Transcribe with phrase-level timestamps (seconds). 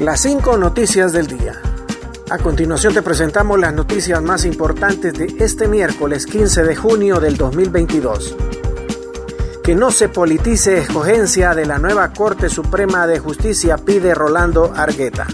[0.00, 1.54] Las cinco noticias del día.
[2.28, 7.36] A continuación te presentamos las noticias más importantes de este miércoles 15 de junio del
[7.36, 8.36] 2022.
[9.62, 15.28] Que no se politice escogencia de la nueva Corte Suprema de Justicia pide Rolando Argueta.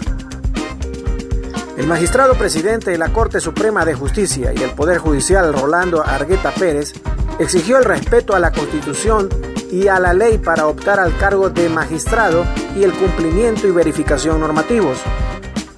[1.75, 6.51] El magistrado presidente de la Corte Suprema de Justicia y del Poder Judicial, Rolando Argueta
[6.51, 6.93] Pérez,
[7.39, 9.27] exigió el respeto a la Constitución
[9.71, 12.45] y a la ley para optar al cargo de magistrado
[12.77, 14.97] y el cumplimiento y verificación normativos.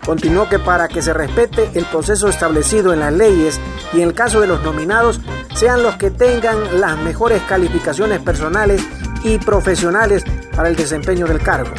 [0.03, 3.59] Continuó que para que se respete el proceso establecido en las leyes
[3.93, 5.21] y en el caso de los nominados
[5.55, 8.81] sean los que tengan las mejores calificaciones personales
[9.23, 11.71] y profesionales para el desempeño del cargo.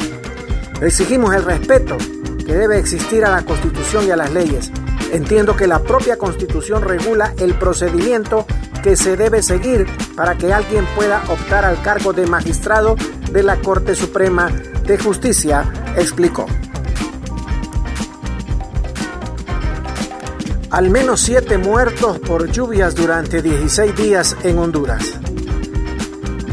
[0.81, 1.97] Exigimos el respeto
[2.45, 4.71] que debe existir a la Constitución y a las leyes.
[5.11, 8.45] Entiendo que la propia Constitución regula el procedimiento
[8.85, 12.95] que se debe seguir para que alguien pueda optar al cargo de magistrado
[13.31, 14.47] de la Corte Suprema
[14.85, 16.45] de Justicia, explicó.
[20.69, 25.13] Al menos siete muertos por lluvias durante 16 días en Honduras.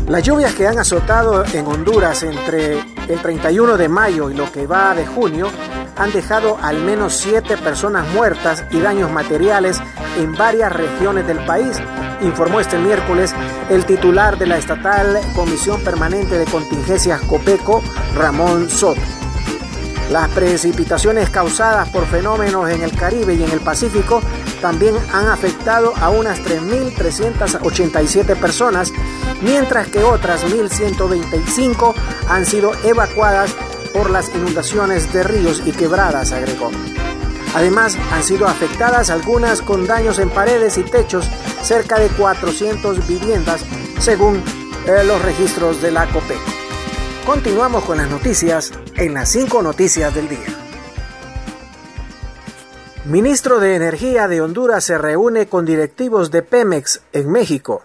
[0.09, 4.67] Las lluvias que han azotado en Honduras entre el 31 de mayo y lo que
[4.67, 5.49] va de junio
[5.97, 9.79] han dejado al menos siete personas muertas y daños materiales
[10.19, 11.79] en varias regiones del país,
[12.23, 13.35] informó este miércoles
[13.71, 17.83] el titular de la estatal Comisión Permanente de Contingencias COPECO,
[18.17, 19.01] Ramón Soto.
[20.11, 24.21] Las precipitaciones causadas por fenómenos en el Caribe y en el Pacífico
[24.61, 28.93] también han afectado a unas 3.387 personas,
[29.41, 31.95] mientras que otras 1.125
[32.29, 33.57] han sido evacuadas
[33.93, 36.71] por las inundaciones de ríos y quebradas, agregó.
[37.55, 41.29] Además, han sido afectadas algunas con daños en paredes y techos,
[41.63, 43.65] cerca de 400 viviendas,
[44.01, 44.43] según
[44.87, 46.39] eh, los registros de la COPEC.
[47.27, 50.63] Continuamos con las noticias en las 5 noticias del día.
[53.05, 57.83] Ministro de Energía de Honduras se reúne con directivos de Pemex en México.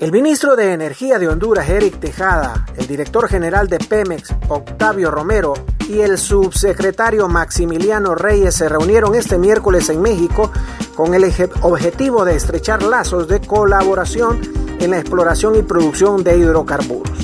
[0.00, 5.52] El ministro de Energía de Honduras, Eric Tejada, el director general de Pemex, Octavio Romero,
[5.90, 10.50] y el subsecretario Maximiliano Reyes se reunieron este miércoles en México
[10.96, 11.30] con el
[11.60, 14.40] objetivo de estrechar lazos de colaboración
[14.80, 17.18] en la exploración y producción de hidrocarburos.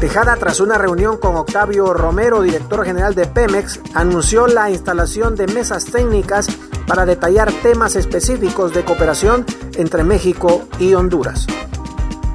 [0.00, 5.46] Tejada, tras una reunión con Octavio Romero, director general de Pemex, anunció la instalación de
[5.48, 6.48] mesas técnicas
[6.88, 9.44] para detallar temas específicos de cooperación
[9.76, 11.46] entre México y Honduras.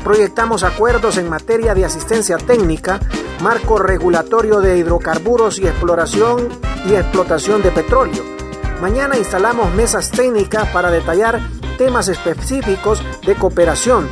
[0.03, 2.99] Proyectamos acuerdos en materia de asistencia técnica,
[3.41, 6.47] marco regulatorio de hidrocarburos y exploración
[6.85, 8.23] y explotación de petróleo.
[8.79, 11.39] Mañana instalamos mesas técnicas para detallar
[11.77, 14.07] temas específicos de cooperación.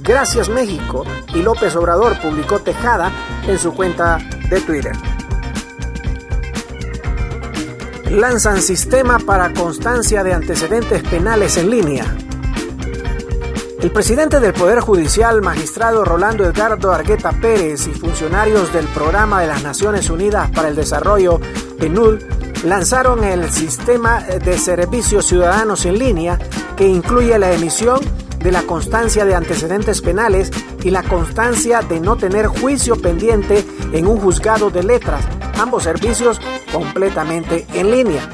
[0.00, 3.10] Gracias México y López Obrador publicó Tejada
[3.46, 4.18] en su cuenta
[4.50, 5.15] de Twitter
[8.10, 12.16] lanzan sistema para constancia de antecedentes penales en línea.
[13.80, 19.48] El presidente del Poder Judicial, magistrado Rolando Edgardo Argueta Pérez y funcionarios del Programa de
[19.48, 21.40] las Naciones Unidas para el Desarrollo,
[21.78, 22.20] PNUD,
[22.64, 26.38] lanzaron el Sistema de Servicios Ciudadanos en Línea
[26.76, 28.00] que incluye la emisión
[28.38, 30.50] de la constancia de antecedentes penales
[30.82, 35.24] y la constancia de no tener juicio pendiente en un juzgado de letras,
[35.58, 36.40] ambos servicios
[36.72, 38.28] completamente en línea.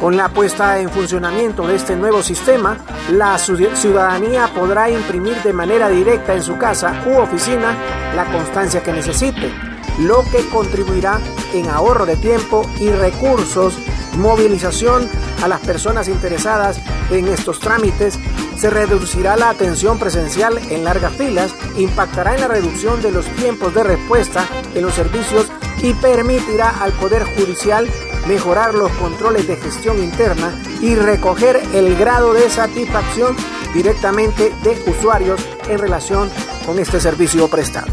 [0.00, 2.78] Con la puesta en funcionamiento de este nuevo sistema,
[3.10, 7.76] la ciudadanía podrá imprimir de manera directa en su casa u oficina
[8.14, 9.50] la constancia que necesite,
[9.98, 11.18] lo que contribuirá
[11.52, 13.76] en ahorro de tiempo y recursos,
[14.16, 15.08] movilización
[15.42, 16.80] a las personas interesadas
[17.10, 18.20] en estos trámites,
[18.56, 23.74] se reducirá la atención presencial en largas filas, impactará en la reducción de los tiempos
[23.74, 24.44] de respuesta
[24.74, 25.46] en los servicios
[25.82, 27.88] y permitirá al Poder Judicial
[28.26, 33.36] mejorar los controles de gestión interna y recoger el grado de satisfacción
[33.74, 36.30] directamente de usuarios en relación
[36.66, 37.88] con este servicio prestado.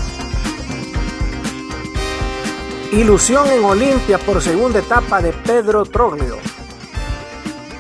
[2.92, 6.38] Ilusión en Olimpia por segunda etapa de Pedro Troglio.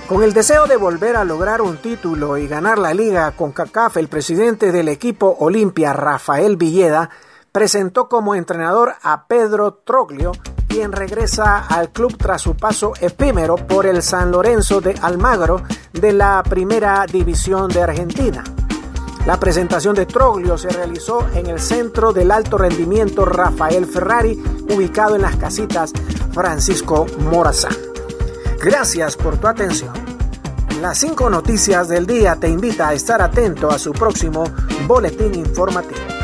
[0.07, 3.97] Con el deseo de volver a lograr un título y ganar la liga con CACAF,
[3.97, 7.09] el presidente del equipo Olimpia, Rafael Villeda,
[7.55, 10.33] presentó como entrenador a Pedro Troglio,
[10.67, 15.63] quien regresa al club tras su paso efímero por el San Lorenzo de Almagro
[15.93, 18.43] de la Primera División de Argentina.
[19.25, 24.37] La presentación de Troglio se realizó en el Centro del Alto Rendimiento Rafael Ferrari,
[24.75, 25.93] ubicado en las casitas
[26.33, 27.77] Francisco Morazán.
[28.61, 29.93] Gracias por tu atención.
[30.81, 34.43] Las cinco noticias del día te invita a estar atento a su próximo
[34.87, 36.14] boletín informativo.